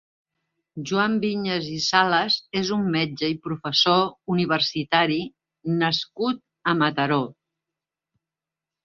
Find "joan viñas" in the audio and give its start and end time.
0.91-1.65